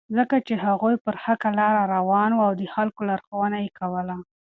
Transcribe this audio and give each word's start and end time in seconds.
ځکه 0.17 0.35
چې 0.47 0.53
هغوی 0.65 0.95
پر 1.03 1.15
حقه 1.23 1.49
لاره 1.59 1.83
روان 1.95 2.29
وو 2.33 2.47
او 2.47 2.53
د 2.61 2.63
خلکو 2.75 3.01
لارښوونه 3.09 3.57
یې 3.63 3.69
کوله. 3.79 4.15